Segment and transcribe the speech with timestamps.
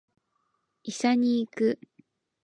[0.81, 1.79] 医者に行く